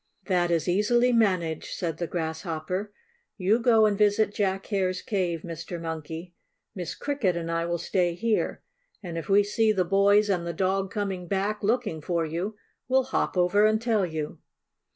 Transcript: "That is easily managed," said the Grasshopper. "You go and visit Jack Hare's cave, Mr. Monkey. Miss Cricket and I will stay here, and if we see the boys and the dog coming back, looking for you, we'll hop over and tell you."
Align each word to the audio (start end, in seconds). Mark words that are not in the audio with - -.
"That 0.25 0.49
is 0.49 0.67
easily 0.67 1.13
managed," 1.13 1.75
said 1.75 1.97
the 1.99 2.07
Grasshopper. 2.07 2.91
"You 3.37 3.59
go 3.59 3.85
and 3.85 3.95
visit 3.95 4.33
Jack 4.33 4.65
Hare's 4.65 4.99
cave, 4.99 5.41
Mr. 5.43 5.79
Monkey. 5.79 6.33
Miss 6.73 6.95
Cricket 6.95 7.35
and 7.35 7.51
I 7.51 7.67
will 7.67 7.77
stay 7.77 8.15
here, 8.15 8.63
and 9.03 9.15
if 9.15 9.29
we 9.29 9.43
see 9.43 9.71
the 9.71 9.85
boys 9.85 10.27
and 10.27 10.47
the 10.47 10.53
dog 10.53 10.89
coming 10.89 11.27
back, 11.27 11.61
looking 11.61 12.01
for 12.01 12.25
you, 12.25 12.55
we'll 12.87 13.03
hop 13.03 13.37
over 13.37 13.63
and 13.67 13.79
tell 13.79 14.03
you." 14.03 14.39